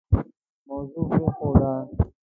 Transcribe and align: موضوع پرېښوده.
موضوع 0.67 1.03
پرېښوده. 1.11 1.71